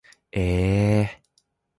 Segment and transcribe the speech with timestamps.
[0.31, 1.21] えー